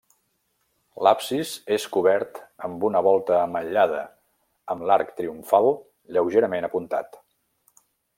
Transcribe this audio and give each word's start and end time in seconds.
L'absis 1.07 1.49
és 1.75 1.83
cobert 1.97 2.39
amb 2.67 2.85
una 2.89 3.03
volta 3.09 3.37
ametllada, 3.41 3.99
amb 4.75 4.87
l'arc 4.91 5.13
triomfal 5.21 5.69
lleugerament 6.17 6.69
apuntat. 6.71 7.21